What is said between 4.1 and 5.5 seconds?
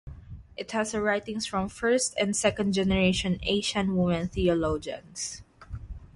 theologians".